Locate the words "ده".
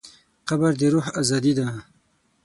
1.59-1.67